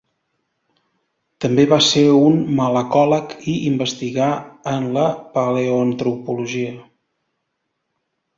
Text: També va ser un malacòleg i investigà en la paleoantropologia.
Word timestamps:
També 1.43 1.65
va 1.73 1.77
ser 1.87 2.01
un 2.19 2.39
malacòleg 2.59 3.35
i 3.51 3.55
investigà 3.73 4.31
en 4.73 4.89
la 4.97 5.05
paleoantropologia. 5.37 6.75